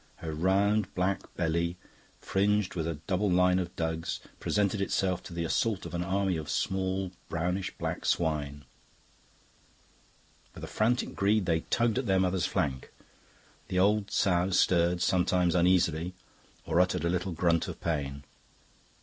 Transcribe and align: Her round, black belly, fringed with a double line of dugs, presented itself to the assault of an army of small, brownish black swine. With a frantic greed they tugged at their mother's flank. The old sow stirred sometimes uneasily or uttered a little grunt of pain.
Her 0.15 0.33
round, 0.33 0.91
black 0.95 1.31
belly, 1.37 1.77
fringed 2.19 2.73
with 2.73 2.87
a 2.87 2.95
double 3.05 3.29
line 3.29 3.59
of 3.59 3.75
dugs, 3.75 4.19
presented 4.39 4.81
itself 4.81 5.21
to 5.21 5.31
the 5.33 5.43
assault 5.45 5.85
of 5.85 5.93
an 5.93 6.03
army 6.03 6.37
of 6.37 6.49
small, 6.49 7.11
brownish 7.29 7.69
black 7.77 8.03
swine. 8.07 8.65
With 10.55 10.63
a 10.63 10.67
frantic 10.67 11.13
greed 11.13 11.45
they 11.45 11.59
tugged 11.59 11.99
at 11.99 12.07
their 12.07 12.19
mother's 12.19 12.47
flank. 12.47 12.91
The 13.67 13.77
old 13.77 14.09
sow 14.09 14.49
stirred 14.49 15.03
sometimes 15.03 15.53
uneasily 15.53 16.15
or 16.65 16.81
uttered 16.81 17.03
a 17.05 17.09
little 17.09 17.33
grunt 17.33 17.67
of 17.67 17.79
pain. 17.79 18.23